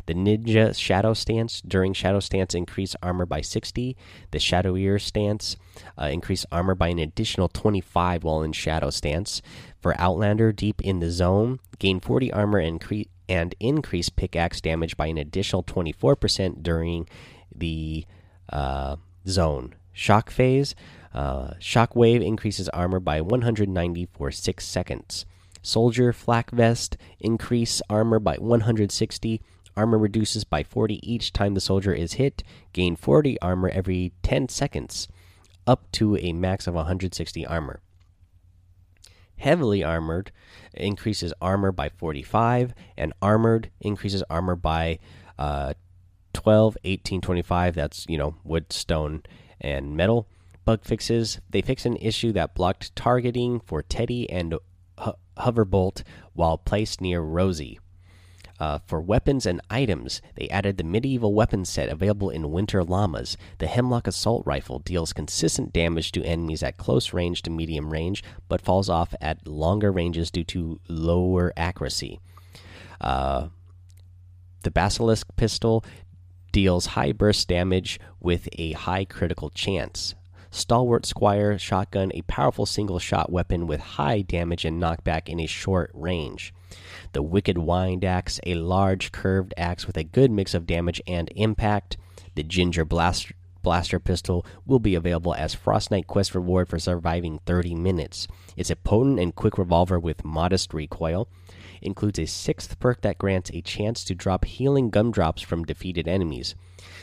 The 0.05 0.13
Ninja 0.13 0.75
Shadow 0.77 1.13
Stance 1.13 1.61
during 1.61 1.93
Shadow 1.93 2.19
Stance 2.19 2.55
increase 2.55 2.95
armor 3.01 3.25
by 3.25 3.41
60. 3.41 3.95
The 4.31 4.39
Shadow 4.39 4.75
Ear 4.75 4.99
Stance 4.99 5.55
uh, 5.99 6.05
increase 6.05 6.45
armor 6.51 6.75
by 6.75 6.89
an 6.89 6.99
additional 6.99 7.47
25 7.47 8.23
while 8.23 8.41
in 8.41 8.51
Shadow 8.51 8.89
Stance. 8.89 9.41
For 9.79 9.99
Outlander, 9.99 10.51
deep 10.51 10.81
in 10.81 10.99
the 10.99 11.09
zone, 11.09 11.59
gain 11.79 11.99
40 11.99 12.33
armor 12.33 12.59
and, 12.59 12.83
and 13.29 13.55
increase 13.59 14.09
pickaxe 14.09 14.59
damage 14.59 14.97
by 14.97 15.07
an 15.07 15.17
additional 15.17 15.63
24% 15.63 16.61
during 16.61 17.07
the 17.55 18.05
uh, 18.51 18.97
zone. 19.27 19.75
Shock 19.93 20.29
phase, 20.29 20.75
uh, 21.13 21.51
Shockwave 21.59 22.25
increases 22.25 22.69
armor 22.69 22.99
by 22.99 23.21
190 23.21 24.07
for 24.13 24.31
6 24.31 24.65
seconds. 24.65 25.25
Soldier 25.61 26.13
Flak 26.13 26.51
Vest 26.51 26.97
increase 27.19 27.81
armor 27.89 28.19
by 28.19 28.35
160. 28.35 29.41
Armor 29.75 29.97
reduces 29.97 30.43
by 30.43 30.63
40 30.63 30.99
each 31.09 31.31
time 31.33 31.53
the 31.53 31.61
soldier 31.61 31.93
is 31.93 32.13
hit. 32.13 32.43
Gain 32.73 32.95
40 32.95 33.39
armor 33.41 33.69
every 33.69 34.13
10 34.23 34.49
seconds, 34.49 35.07
up 35.67 35.91
to 35.93 36.17
a 36.17 36.33
max 36.33 36.67
of 36.67 36.75
160 36.75 37.45
armor. 37.45 37.81
Heavily 39.39 39.83
armored 39.83 40.31
increases 40.73 41.33
armor 41.41 41.71
by 41.71 41.89
45, 41.89 42.73
and 42.97 43.13
armored 43.21 43.71
increases 43.79 44.23
armor 44.29 44.55
by 44.55 44.99
uh, 45.37 45.73
12, 46.33 46.77
18, 46.83 47.21
25. 47.21 47.75
That's, 47.75 48.05
you 48.07 48.17
know, 48.17 48.35
wood, 48.43 48.71
stone, 48.71 49.23
and 49.59 49.95
metal. 49.95 50.27
Bug 50.65 50.83
fixes 50.83 51.39
they 51.49 51.61
fixed 51.61 51.85
an 51.85 51.95
issue 51.97 52.31
that 52.33 52.53
blocked 52.53 52.95
targeting 52.95 53.59
for 53.61 53.81
Teddy 53.81 54.29
and 54.29 54.55
Hoverbolt 55.37 56.03
while 56.33 56.57
placed 56.57 57.01
near 57.01 57.21
Rosie. 57.21 57.79
Uh, 58.59 58.79
for 58.85 58.99
weapons 58.99 59.45
and 59.45 59.61
items, 59.69 60.21
they 60.35 60.49
added 60.49 60.77
the 60.77 60.83
medieval 60.83 61.33
weapon 61.33 61.63
set 61.63 61.87
available 61.87 62.29
in 62.29 62.51
Winter 62.51 62.83
Llamas. 62.83 63.37
The 63.59 63.67
Hemlock 63.67 64.05
Assault 64.05 64.45
Rifle 64.45 64.79
deals 64.79 65.13
consistent 65.13 65.71
damage 65.71 66.11
to 66.11 66.23
enemies 66.25 66.61
at 66.61 66.77
close 66.77 67.13
range 67.13 67.41
to 67.43 67.49
medium 67.49 67.89
range, 67.89 68.21
but 68.49 68.61
falls 68.61 68.89
off 68.89 69.15
at 69.21 69.47
longer 69.47 69.91
ranges 69.91 70.29
due 70.29 70.43
to 70.45 70.79
lower 70.89 71.53
accuracy. 71.55 72.19
Uh, 72.99 73.47
the 74.63 74.71
Basilisk 74.71 75.27
Pistol 75.37 75.85
deals 76.51 76.87
high 76.87 77.13
burst 77.13 77.47
damage 77.47 77.97
with 78.19 78.49
a 78.53 78.73
high 78.73 79.05
critical 79.05 79.49
chance. 79.49 80.15
Stalwart 80.51 81.05
Squire 81.05 81.57
Shotgun, 81.57 82.11
a 82.13 82.23
powerful 82.23 82.65
single 82.65 82.99
shot 82.99 83.31
weapon 83.31 83.67
with 83.67 83.79
high 83.79 84.21
damage 84.21 84.65
and 84.65 84.81
knockback 84.81 85.29
in 85.29 85.39
a 85.39 85.45
short 85.45 85.91
range. 85.93 86.53
The 87.13 87.23
Wicked 87.23 87.57
Wind 87.57 88.05
Axe, 88.05 88.39
a 88.45 88.55
large 88.55 89.11
curved 89.11 89.53
axe 89.57 89.87
with 89.87 89.97
a 89.97 90.03
good 90.03 90.31
mix 90.31 90.53
of 90.53 90.67
damage 90.67 91.01
and 91.07 91.29
impact. 91.35 91.97
The 92.35 92.43
Ginger 92.43 92.85
Blaster, 92.85 93.33
Blaster 93.61 93.99
Pistol 93.99 94.45
will 94.65 94.79
be 94.79 94.95
available 94.95 95.33
as 95.33 95.55
Frostnite 95.55 96.07
quest 96.07 96.33
reward 96.33 96.69
for 96.69 96.79
surviving 96.79 97.39
30 97.45 97.75
minutes. 97.75 98.27
It's 98.55 98.69
a 98.69 98.75
potent 98.75 99.19
and 99.19 99.35
quick 99.35 99.57
revolver 99.57 99.99
with 99.99 100.23
modest 100.23 100.73
recoil. 100.73 101.27
Includes 101.81 102.19
a 102.19 102.25
sixth 102.25 102.79
perk 102.79 103.01
that 103.01 103.17
grants 103.17 103.51
a 103.53 103.61
chance 103.61 104.03
to 104.05 104.15
drop 104.15 104.45
healing 104.45 104.89
gumdrops 104.89 105.41
from 105.41 105.63
defeated 105.63 106.07
enemies. 106.07 106.55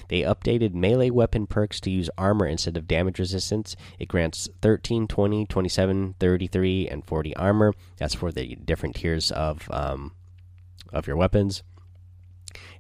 They 0.09 0.23
updated 0.23 0.75
melee 0.75 1.11
weapon 1.11 1.47
perks 1.47 1.81
to 1.81 1.91
use 1.91 2.11
armor 2.17 2.47
instead 2.47 2.77
of 2.77 2.89
damage 2.89 3.19
resistance. 3.19 3.77
It 3.99 4.09
grants 4.09 4.49
13, 4.63 5.07
20, 5.07 5.47
27, 5.47 6.15
33, 6.19 6.89
and 6.89 7.05
40 7.05 7.37
armor. 7.37 7.75
That's 7.97 8.15
for 8.15 8.31
the 8.33 8.57
different 8.57 8.97
tiers 8.97 9.31
of 9.33 9.69
um, 9.71 10.13
of 10.93 11.07
your 11.07 11.17
weapons. 11.17 11.63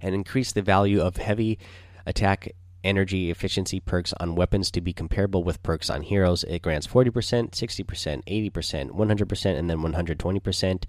And 0.00 0.14
increase 0.14 0.52
the 0.52 0.62
value 0.62 1.00
of 1.00 1.16
heavy 1.16 1.58
attack 2.06 2.52
energy 2.86 3.30
efficiency 3.30 3.80
perks 3.80 4.14
on 4.20 4.34
weapons 4.34 4.70
to 4.70 4.80
be 4.80 4.92
comparable 4.92 5.42
with 5.42 5.62
perks 5.62 5.90
on 5.90 6.02
heroes. 6.02 6.44
It 6.44 6.62
grants 6.62 6.86
40%, 6.86 7.50
60%, 7.50 8.52
80%, 8.52 8.90
100%, 8.90 9.58
and 9.58 9.68
then 9.68 9.78
120% 9.78 10.84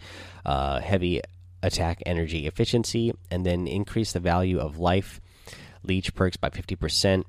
uh, 0.45 0.79
heavy 0.79 1.21
attack 1.63 2.01
energy 2.05 2.47
efficiency, 2.47 3.11
and 3.31 3.45
then 3.45 3.67
increase 3.67 4.13
the 4.13 4.19
value 4.19 4.59
of 4.59 4.77
life 4.77 5.19
leech 5.83 6.13
perks 6.13 6.37
by 6.37 6.49
50%, 6.49 7.23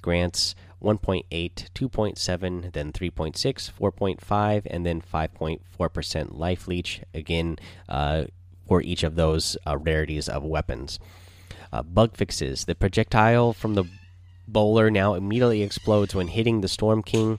grants 0.00 0.54
1.8, 0.82 1.24
2.7, 1.30 2.72
then 2.72 2.92
3.6, 2.92 3.70
4.5, 3.72 4.62
and 4.66 4.86
then 4.86 5.00
5.4% 5.00 6.38
life 6.38 6.66
leech. 6.66 7.02
Again, 7.14 7.56
uh, 7.88 8.24
for 8.66 8.82
each 8.82 9.02
of 9.02 9.14
those 9.14 9.56
uh, 9.66 9.76
rarities 9.76 10.28
of 10.28 10.42
weapons. 10.42 10.98
Uh, 11.72 11.82
bug 11.82 12.16
fixes 12.16 12.64
the 12.64 12.74
projectile 12.74 13.52
from 13.52 13.74
the 13.74 13.84
bowler 14.46 14.90
now 14.90 15.14
immediately 15.14 15.62
explodes 15.62 16.14
when 16.14 16.28
hitting 16.28 16.60
the 16.60 16.68
Storm 16.68 17.02
King. 17.02 17.38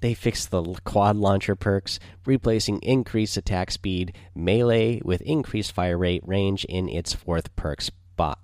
They 0.00 0.14
fixed 0.14 0.50
the 0.50 0.62
quad 0.84 1.16
launcher 1.16 1.54
perks, 1.54 2.00
replacing 2.26 2.80
increased 2.80 3.36
attack 3.36 3.70
speed, 3.70 4.16
melee 4.34 5.00
with 5.04 5.20
increased 5.22 5.72
fire 5.72 5.96
rate 5.96 6.26
range 6.26 6.64
in 6.64 6.88
its 6.88 7.12
fourth 7.12 7.54
perk 7.54 7.80
spot. 7.80 8.40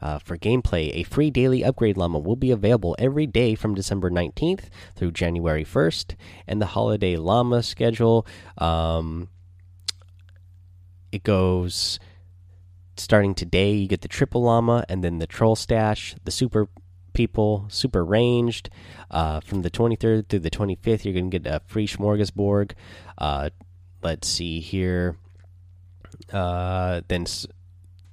Uh, 0.00 0.18
for 0.18 0.38
gameplay, 0.38 0.90
a 0.94 1.02
free 1.02 1.30
daily 1.30 1.62
upgrade 1.62 1.96
llama 1.96 2.18
will 2.18 2.36
be 2.36 2.50
available 2.50 2.96
every 2.98 3.26
day 3.26 3.54
from 3.54 3.74
December 3.74 4.10
19th 4.10 4.68
through 4.96 5.10
January 5.10 5.64
1st, 5.64 6.14
and 6.46 6.62
the 6.62 6.66
holiday 6.66 7.16
llama 7.16 7.62
schedule. 7.62 8.26
Um, 8.56 9.28
it 11.12 11.22
goes 11.22 11.98
starting 12.96 13.34
today. 13.34 13.72
You 13.72 13.88
get 13.88 14.00
the 14.00 14.08
triple 14.08 14.42
llama, 14.42 14.84
and 14.88 15.04
then 15.04 15.18
the 15.18 15.26
troll 15.26 15.56
stash, 15.56 16.14
the 16.24 16.30
super 16.30 16.68
people, 17.12 17.66
super 17.68 18.04
ranged. 18.04 18.70
Uh, 19.10 19.40
from 19.40 19.62
the 19.62 19.70
23rd 19.70 20.28
through 20.28 20.38
the 20.38 20.50
25th, 20.50 21.04
you're 21.04 21.14
going 21.14 21.30
to 21.30 21.38
get 21.38 21.50
a 21.50 21.60
free 21.66 21.86
smorgasbord. 21.86 22.72
Uh, 23.18 23.50
let's 24.02 24.28
see 24.28 24.60
here. 24.60 25.16
Uh, 26.32 27.00
then 27.08 27.26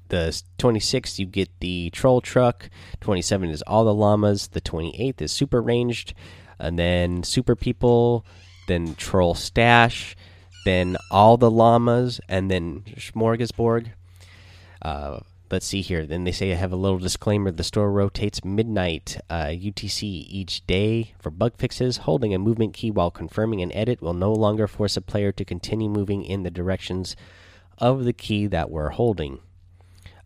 the 0.10 0.42
26th, 0.58 1.20
you 1.20 1.25
get 1.25 1.50
the 1.60 1.89
troll 1.92 2.22
truck. 2.22 2.70
27 3.01 3.50
is 3.50 3.62
all 3.63 3.86
the 3.86 3.94
llamas. 3.94 4.48
The 4.48 4.62
28th 4.62 5.22
is 5.22 5.32
super 5.32 5.62
ranged, 5.62 6.13
and 6.60 6.77
then 6.77 7.24
super 7.24 7.56
people, 7.56 8.25
then 8.68 8.96
troll 8.96 9.36
stash, 9.36 10.16
then 10.66 10.98
all 11.12 11.38
the 11.38 11.51
llamas, 11.51 12.20
and 12.27 12.50
then 12.50 12.84
smorgasbord. 12.98 13.92
Let's 15.50 15.66
see 15.66 15.82
here. 15.82 16.06
Then 16.06 16.25
they 16.25 16.34
say 16.34 16.51
I 16.51 16.56
have 16.56 16.74
a 16.74 16.77
little 16.77 16.98
disclaimer. 16.98 17.51
The 17.51 17.63
store 17.63 17.89
rotates 17.89 18.44
midnight 18.44 19.18
uh, 19.30 19.46
UTC 19.46 20.04
each 20.04 20.68
day 20.68 21.13
for 21.20 21.30
bug 21.30 21.54
fixes. 21.58 21.98
Holding 21.98 22.34
a 22.34 22.39
movement 22.39 22.74
key 22.74 22.92
while 22.92 23.12
confirming 23.12 23.62
an 23.62 23.72
edit 23.72 24.01
will 24.01 24.13
no 24.13 24.34
longer 24.34 24.68
force 24.68 24.98
a 24.98 25.01
player 25.01 25.32
to 25.32 25.46
continue 25.46 25.88
moving 25.88 26.22
in 26.22 26.44
the 26.44 26.51
directions 26.51 27.16
of 27.77 28.04
the 28.04 28.12
key 28.12 28.46
that 28.48 28.70
we're 28.70 28.89
holding. 28.89 29.39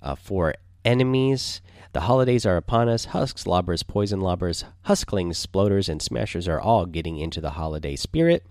Uh, 0.01 0.15
for 0.15 0.55
enemies, 0.83 1.61
the 1.93 2.01
holidays 2.01 2.45
are 2.45 2.57
upon 2.57 2.87
us. 2.87 3.05
Husks, 3.05 3.45
lobbers, 3.45 3.83
poison 3.83 4.21
lobbers, 4.21 4.63
husklings, 4.85 5.45
sploders, 5.45 5.89
and 5.89 6.01
smashers 6.01 6.47
are 6.47 6.59
all 6.59 6.85
getting 6.85 7.17
into 7.17 7.41
the 7.41 7.51
holiday 7.51 7.95
spirit. 7.95 8.45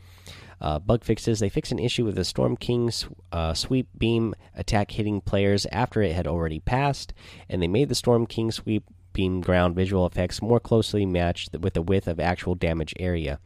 Uh, 0.60 0.78
bug 0.78 1.02
fixes. 1.02 1.40
They 1.40 1.48
fix 1.48 1.72
an 1.72 1.78
issue 1.78 2.04
with 2.04 2.16
the 2.16 2.24
Storm 2.24 2.56
King's 2.56 3.06
uh, 3.32 3.54
sweep 3.54 3.88
beam 3.96 4.34
attack 4.54 4.90
hitting 4.90 5.22
players 5.22 5.66
after 5.72 6.02
it 6.02 6.14
had 6.14 6.26
already 6.26 6.60
passed, 6.60 7.14
and 7.48 7.62
they 7.62 7.68
made 7.68 7.88
the 7.88 7.94
Storm 7.94 8.26
King 8.26 8.50
sweep 8.50 8.84
beam 9.12 9.40
ground 9.40 9.74
visual 9.74 10.06
effects 10.06 10.42
more 10.42 10.60
closely 10.60 11.06
matched 11.06 11.56
with 11.58 11.74
the 11.74 11.82
width 11.82 12.06
of 12.06 12.20
actual 12.20 12.54
damage 12.54 12.94
area. 12.98 13.40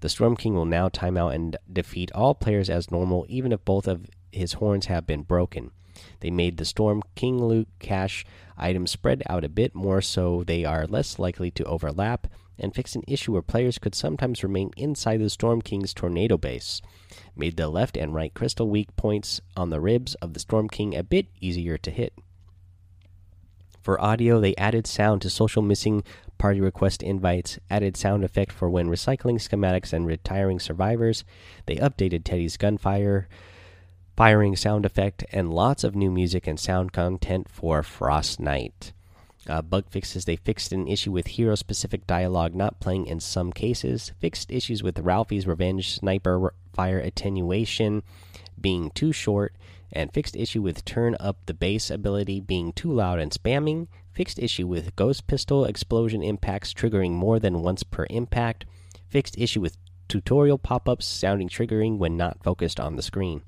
The 0.00 0.08
Storm 0.08 0.36
King 0.36 0.54
will 0.54 0.64
now 0.64 0.88
time 0.88 1.16
out 1.18 1.34
and 1.34 1.56
defeat 1.70 2.10
all 2.14 2.34
players 2.34 2.70
as 2.70 2.90
normal, 2.90 3.26
even 3.28 3.52
if 3.52 3.64
both 3.64 3.86
of 3.86 4.06
his 4.32 4.54
horns 4.54 4.86
have 4.86 5.06
been 5.06 5.22
broken. 5.22 5.72
They 6.20 6.30
made 6.30 6.56
the 6.56 6.64
Storm 6.64 7.02
King 7.14 7.42
loot 7.42 7.68
cache 7.78 8.24
items 8.56 8.90
spread 8.90 9.22
out 9.28 9.44
a 9.44 9.48
bit 9.48 9.74
more 9.74 10.00
so 10.00 10.44
they 10.44 10.64
are 10.64 10.86
less 10.86 11.18
likely 11.18 11.50
to 11.52 11.64
overlap, 11.64 12.26
and 12.58 12.74
fixed 12.74 12.96
an 12.96 13.04
issue 13.06 13.32
where 13.32 13.42
players 13.42 13.78
could 13.78 13.94
sometimes 13.94 14.42
remain 14.42 14.70
inside 14.76 15.18
the 15.18 15.30
Storm 15.30 15.62
King's 15.62 15.94
tornado 15.94 16.36
base. 16.36 16.82
Made 17.36 17.56
the 17.56 17.68
left 17.68 17.96
and 17.96 18.14
right 18.14 18.34
crystal 18.34 18.68
weak 18.68 18.94
points 18.96 19.40
on 19.56 19.70
the 19.70 19.80
ribs 19.80 20.14
of 20.16 20.34
the 20.34 20.40
Storm 20.40 20.68
King 20.68 20.96
a 20.96 21.02
bit 21.02 21.26
easier 21.40 21.78
to 21.78 21.90
hit. 21.90 22.12
For 23.80 24.00
audio, 24.02 24.40
they 24.40 24.56
added 24.56 24.86
sound 24.86 25.22
to 25.22 25.30
social 25.30 25.62
missing 25.62 26.02
party 26.36 26.60
request 26.60 27.02
invites, 27.02 27.58
added 27.70 27.96
sound 27.96 28.24
effect 28.24 28.52
for 28.52 28.68
when 28.68 28.88
recycling 28.88 29.36
schematics 29.36 29.92
and 29.92 30.06
retiring 30.06 30.60
survivors. 30.60 31.24
They 31.66 31.76
updated 31.76 32.24
Teddy's 32.24 32.56
gunfire 32.56 33.28
firing 34.18 34.56
sound 34.56 34.84
effect, 34.84 35.24
and 35.30 35.54
lots 35.54 35.84
of 35.84 35.94
new 35.94 36.10
music 36.10 36.48
and 36.48 36.58
sound 36.58 36.92
content 36.92 37.48
for 37.48 37.82
Frostnite. 37.82 38.90
Uh, 39.48 39.62
bug 39.62 39.84
fixes 39.88 40.24
they 40.24 40.34
fixed 40.34 40.72
an 40.72 40.88
issue 40.88 41.12
with 41.12 41.28
hero 41.28 41.54
specific 41.54 42.04
dialogue 42.04 42.52
not 42.52 42.80
playing 42.80 43.06
in 43.06 43.20
some 43.20 43.52
cases, 43.52 44.10
fixed 44.18 44.50
issues 44.50 44.82
with 44.82 44.98
Ralphie's 44.98 45.46
revenge 45.46 45.94
sniper 45.94 46.52
fire 46.72 46.98
attenuation 46.98 48.02
being 48.60 48.90
too 48.90 49.12
short, 49.12 49.54
and 49.92 50.12
fixed 50.12 50.34
issue 50.34 50.62
with 50.62 50.84
turn 50.84 51.16
up 51.20 51.36
the 51.46 51.54
bass 51.54 51.88
ability 51.88 52.40
being 52.40 52.72
too 52.72 52.92
loud 52.92 53.20
and 53.20 53.30
spamming, 53.30 53.86
fixed 54.10 54.40
issue 54.40 54.66
with 54.66 54.96
ghost 54.96 55.28
pistol 55.28 55.64
explosion 55.64 56.24
impacts 56.24 56.74
triggering 56.74 57.12
more 57.12 57.38
than 57.38 57.62
once 57.62 57.84
per 57.84 58.04
impact, 58.10 58.64
fixed 59.08 59.38
issue 59.38 59.60
with 59.60 59.76
tutorial 60.08 60.58
pop 60.58 60.88
ups 60.88 61.06
sounding 61.06 61.48
triggering 61.48 61.98
when 61.98 62.16
not 62.16 62.42
focused 62.42 62.80
on 62.80 62.96
the 62.96 63.02
screen 63.02 63.42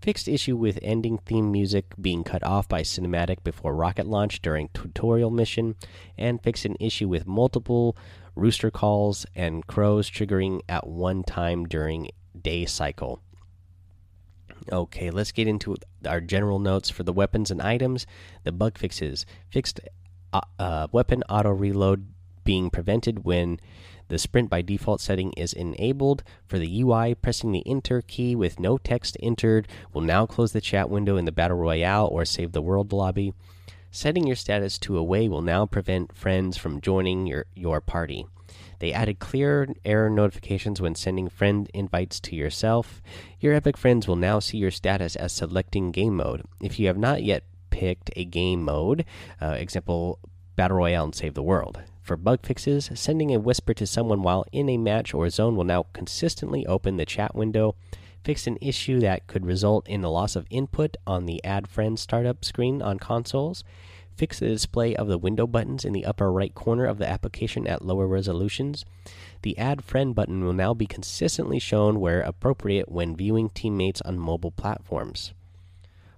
fixed 0.00 0.28
issue 0.28 0.56
with 0.56 0.78
ending 0.82 1.18
theme 1.18 1.50
music 1.50 1.94
being 2.00 2.24
cut 2.24 2.42
off 2.44 2.68
by 2.68 2.82
cinematic 2.82 3.42
before 3.44 3.74
rocket 3.74 4.06
launch 4.06 4.40
during 4.42 4.68
tutorial 4.74 5.30
mission, 5.30 5.74
and 6.16 6.42
fixed 6.42 6.64
an 6.64 6.76
issue 6.80 7.08
with 7.08 7.26
multiple 7.26 7.96
rooster 8.34 8.70
calls 8.70 9.26
and 9.34 9.66
crows 9.66 10.10
triggering 10.10 10.60
at 10.68 10.86
one 10.86 11.22
time 11.22 11.64
during 11.66 12.08
day 12.40 12.64
cycle. 12.64 13.20
Okay, 14.70 15.10
let's 15.10 15.32
get 15.32 15.48
into 15.48 15.76
our 16.06 16.20
general 16.20 16.58
notes 16.58 16.90
for 16.90 17.02
the 17.02 17.12
weapons 17.12 17.50
and 17.50 17.62
items. 17.62 18.06
The 18.44 18.52
bug 18.52 18.78
fixes 18.78 19.24
fixed 19.50 19.80
uh, 20.32 20.40
uh, 20.58 20.88
weapon 20.92 21.22
auto 21.28 21.50
reload 21.50 22.06
being 22.48 22.70
prevented 22.70 23.26
when 23.26 23.60
the 24.08 24.18
sprint 24.18 24.48
by 24.48 24.62
default 24.62 25.02
setting 25.02 25.34
is 25.34 25.52
enabled. 25.52 26.22
For 26.46 26.58
the 26.58 26.80
UI, 26.80 27.14
pressing 27.14 27.52
the 27.52 27.62
enter 27.66 28.00
key 28.00 28.34
with 28.34 28.58
no 28.58 28.78
text 28.78 29.18
entered 29.22 29.68
will 29.92 30.00
now 30.00 30.24
close 30.24 30.52
the 30.52 30.62
chat 30.62 30.88
window 30.88 31.18
in 31.18 31.26
the 31.26 31.30
Battle 31.30 31.58
Royale 31.58 32.06
or 32.06 32.24
save 32.24 32.52
the 32.52 32.62
world 32.62 32.90
lobby. 32.90 33.34
Setting 33.90 34.26
your 34.26 34.34
status 34.34 34.78
to 34.78 34.96
away 34.96 35.28
will 35.28 35.42
now 35.42 35.66
prevent 35.66 36.16
friends 36.16 36.56
from 36.56 36.80
joining 36.80 37.26
your, 37.26 37.44
your 37.54 37.82
party. 37.82 38.24
They 38.78 38.94
added 38.94 39.18
clear 39.18 39.68
error 39.84 40.08
notifications 40.08 40.80
when 40.80 40.94
sending 40.94 41.28
friend 41.28 41.70
invites 41.74 42.18
to 42.20 42.34
yourself. 42.34 43.02
Your 43.40 43.52
Epic 43.52 43.76
friends 43.76 44.08
will 44.08 44.16
now 44.16 44.38
see 44.38 44.56
your 44.56 44.70
status 44.70 45.16
as 45.16 45.34
selecting 45.34 45.92
game 45.92 46.16
mode. 46.16 46.46
If 46.62 46.80
you 46.80 46.86
have 46.86 46.96
not 46.96 47.22
yet 47.22 47.42
picked 47.68 48.10
a 48.16 48.24
game 48.24 48.62
mode, 48.62 49.04
uh, 49.38 49.48
example 49.48 50.18
Battle 50.56 50.78
Royale 50.78 51.04
and 51.04 51.14
Save 51.14 51.34
the 51.34 51.42
World. 51.42 51.82
For 52.08 52.16
bug 52.16 52.38
fixes, 52.42 52.90
sending 52.94 53.34
a 53.34 53.38
whisper 53.38 53.74
to 53.74 53.86
someone 53.86 54.22
while 54.22 54.46
in 54.50 54.70
a 54.70 54.78
match 54.78 55.12
or 55.12 55.28
zone 55.28 55.56
will 55.56 55.64
now 55.64 55.84
consistently 55.92 56.64
open 56.64 56.96
the 56.96 57.04
chat 57.04 57.34
window. 57.34 57.74
Fix 58.24 58.46
an 58.46 58.56
issue 58.62 58.98
that 59.00 59.26
could 59.26 59.44
result 59.44 59.86
in 59.86 60.00
the 60.00 60.08
loss 60.08 60.34
of 60.34 60.46
input 60.48 60.96
on 61.06 61.26
the 61.26 61.44
Add 61.44 61.68
Friends 61.68 62.00
startup 62.00 62.46
screen 62.46 62.80
on 62.80 62.98
consoles. 62.98 63.62
Fix 64.16 64.38
the 64.38 64.48
display 64.48 64.96
of 64.96 65.06
the 65.06 65.18
window 65.18 65.46
buttons 65.46 65.84
in 65.84 65.92
the 65.92 66.06
upper 66.06 66.32
right 66.32 66.54
corner 66.54 66.86
of 66.86 66.96
the 66.96 67.06
application 67.06 67.66
at 67.66 67.84
lower 67.84 68.06
resolutions. 68.06 68.86
The 69.42 69.58
Add 69.58 69.84
Friend 69.84 70.14
button 70.14 70.42
will 70.42 70.54
now 70.54 70.72
be 70.72 70.86
consistently 70.86 71.58
shown 71.58 72.00
where 72.00 72.22
appropriate 72.22 72.90
when 72.90 73.16
viewing 73.16 73.50
teammates 73.50 74.00
on 74.00 74.18
mobile 74.18 74.52
platforms. 74.52 75.34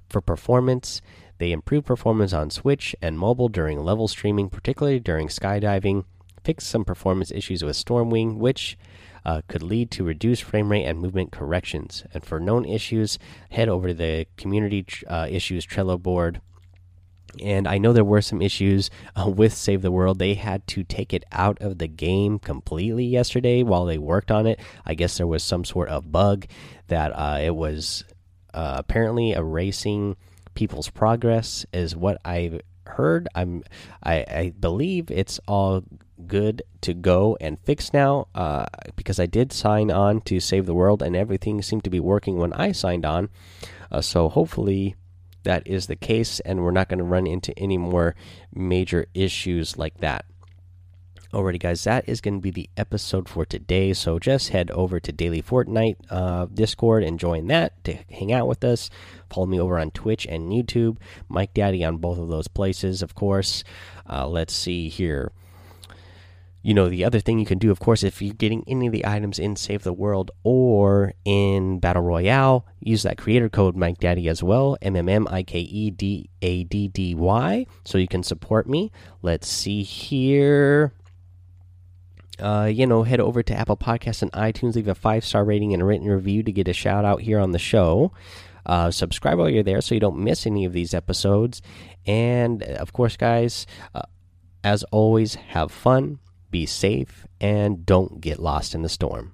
For 0.09 0.21
performance, 0.21 1.03
they 1.41 1.53
improved 1.53 1.87
performance 1.87 2.35
on 2.35 2.51
Switch 2.51 2.95
and 3.01 3.19
mobile 3.19 3.49
during 3.49 3.81
level 3.81 4.09
streaming, 4.09 4.51
particularly 4.51 5.01
during 5.01 5.29
skydiving. 5.29 6.05
fixed 6.45 6.69
some 6.69 6.85
performance 6.85 7.31
issues 7.31 7.65
with 7.65 7.77
Stormwing, 7.77 8.37
which 8.37 8.77
uh, 9.25 9.41
could 9.49 9.63
lead 9.63 9.91
to 9.91 10.05
reduced 10.05 10.43
frame 10.43 10.71
rate 10.71 10.85
and 10.85 10.99
movement 10.99 11.33
corrections. 11.33 12.05
And 12.13 12.23
for 12.23 12.41
known 12.41 12.67
issues, 12.67 13.19
head 13.51 13.71
over 13.71 13.89
to 13.89 13.95
the 13.95 14.27
community 14.37 14.85
uh, 15.07 15.29
issues 15.31 15.67
Trello 15.67 16.01
board. 16.01 16.43
And 17.43 17.67
I 17.67 17.79
know 17.79 17.95
there 17.95 18.05
were 18.05 18.21
some 18.21 18.43
issues 18.43 18.91
uh, 19.17 19.31
with 19.31 19.55
Save 19.55 19.81
the 19.81 19.91
World. 19.91 20.19
They 20.19 20.35
had 20.35 20.67
to 20.69 20.85
take 20.85 21.15
it 21.15 21.25
out 21.33 21.57
of 21.63 21.79
the 21.79 21.89
game 21.89 22.39
completely 22.39 23.07
yesterday 23.07 23.63
while 23.63 23.87
they 23.87 23.99
worked 23.99 24.31
on 24.31 24.47
it. 24.47 24.61
I 24.85 24.93
guess 24.93 25.17
there 25.17 25.27
was 25.27 25.43
some 25.43 25.65
sort 25.65 25.89
of 25.89 26.13
bug 26.13 26.47
that 26.89 27.13
uh, 27.13 27.39
it 27.41 27.57
was 27.57 28.05
uh, 28.53 28.75
apparently 28.77 29.33
erasing 29.33 30.17
people's 30.61 30.91
progress 30.91 31.65
is 31.73 31.97
what 31.97 32.19
I 32.23 32.61
heard. 32.85 33.27
I'm 33.35 33.63
I, 34.03 34.27
I 34.29 34.53
believe 34.61 35.11
it's 35.11 35.41
all 35.49 35.85
good 36.27 36.61
to 36.83 36.93
go 36.93 37.39
and 37.41 37.59
fix 37.61 37.95
now 37.95 38.29
uh, 38.35 38.67
because 38.95 39.19
I 39.19 39.25
did 39.25 39.55
sign 39.55 39.91
on 39.91 40.21
to 40.29 40.39
save 40.39 40.67
the 40.67 40.75
world 40.75 41.01
and 41.01 41.17
everything 41.17 41.63
seemed 41.63 41.85
to 41.85 41.91
be 41.91 41.99
working 41.99 42.37
when 42.37 42.53
I 42.53 42.73
signed 42.73 43.07
on. 43.07 43.31
Uh, 43.91 44.03
so 44.03 44.29
hopefully 44.29 44.97
that 45.45 45.67
is 45.67 45.87
the 45.87 45.97
case 45.97 46.41
and 46.41 46.63
we're 46.63 46.73
not 46.73 46.91
going 46.91 46.99
to 46.99 47.05
run 47.05 47.27
into 47.27 47.59
any 47.59 47.79
more 47.79 48.15
major 48.53 49.07
issues 49.15 49.79
like 49.79 49.97
that. 50.01 50.27
Alrighty, 51.33 51.61
guys, 51.61 51.85
that 51.85 52.09
is 52.09 52.21
going 52.21 52.39
to 52.39 52.41
be 52.41 52.51
the 52.51 52.69
episode 52.77 53.29
for 53.29 53.45
today. 53.45 53.93
So 53.93 54.19
just 54.19 54.49
head 54.49 54.69
over 54.73 54.99
to 54.99 55.13
Daily 55.13 55.41
Fortnite 55.41 55.95
uh, 56.11 56.47
Discord 56.47 57.05
and 57.05 57.21
join 57.21 57.47
that 57.47 57.85
to 57.85 57.95
hang 58.11 58.33
out 58.33 58.49
with 58.49 58.65
us. 58.65 58.91
Follow 59.33 59.47
me 59.47 59.61
over 59.61 59.79
on 59.79 59.93
Twitch 59.93 60.27
and 60.27 60.51
YouTube. 60.51 60.97
Mike 61.29 61.55
Daddy 61.55 61.85
on 61.85 61.99
both 61.99 62.19
of 62.19 62.27
those 62.27 62.49
places, 62.49 63.01
of 63.01 63.15
course. 63.15 63.63
Uh, 64.09 64.27
let's 64.27 64.53
see 64.53 64.89
here. 64.89 65.31
You 66.63 66.75
know, 66.75 66.89
the 66.89 67.05
other 67.05 67.21
thing 67.21 67.39
you 67.39 67.47
can 67.47 67.59
do, 67.59 67.71
of 67.71 67.79
course, 67.79 68.03
if 68.03 68.21
you're 68.21 68.35
getting 68.35 68.65
any 68.67 68.89
of 68.89 68.93
the 68.93 69.07
items 69.07 69.39
in 69.39 69.55
Save 69.55 69.85
the 69.85 69.93
World 69.93 70.33
or 70.43 71.15
in 71.25 71.79
Battle 71.79 72.03
Royale, 72.03 72.67
use 72.81 73.05
that 73.05 73.19
creator 73.19 73.49
code 73.49 73.77
Mike 73.77 73.99
Daddy 73.99 74.29
as 74.29 74.43
well. 74.43 74.77
M 74.83 74.97
M 74.97 75.09
M 75.09 75.29
I 75.31 75.45
K 75.45 75.61
E 75.61 75.93
D 75.93 76.29
A 76.43 76.65
D 76.65 76.89
D 76.89 77.15
Y. 77.15 77.67
So 77.85 77.99
you 77.99 78.09
can 78.09 78.25
support 78.25 78.69
me. 78.69 78.91
Let's 79.23 79.47
see 79.47 79.85
here 79.85 80.93
uh, 82.41 82.67
you 82.67 82.87
know, 82.87 83.03
head 83.03 83.21
over 83.21 83.43
to 83.43 83.55
Apple 83.55 83.77
Podcasts 83.77 84.23
and 84.23 84.33
iTunes, 84.33 84.75
leave 84.75 84.89
a 84.89 84.95
five 84.95 85.25
star 85.25 85.45
rating 85.45 85.73
and 85.73 85.83
a 85.83 85.85
written 85.85 86.09
review 86.09 86.43
to 86.43 86.53
get 86.53 86.69
a 86.69 86.73
shout 86.73 87.05
out 87.05 87.23
here 87.23 87.39
on 87.39 87.53
the 87.53 87.59
show. 87.59 88.13
Uh, 88.67 88.91
subscribe 88.91 89.39
while 89.39 89.49
you're 89.49 89.63
there 89.63 89.81
so 89.81 89.95
you 89.95 90.01
don't 90.01 90.19
miss 90.19 90.47
any 90.47 90.65
of 90.65 90.73
these 90.73 90.95
episodes. 90.95 91.63
And 92.07 92.63
of 92.63 92.93
course, 92.93 93.17
guys, 93.17 93.67
uh, 93.95 94.03
as 94.63 94.85
always, 94.85 95.35
have 95.35 95.73
fun, 95.73 96.19
be 96.51 96.67
safe, 96.67 97.27
and 97.41 97.87
don't 97.87 98.21
get 98.21 98.39
lost 98.39 98.75
in 98.75 98.83
the 98.83 98.89
storm. 98.89 99.33